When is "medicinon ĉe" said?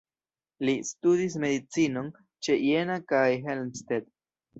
1.43-2.55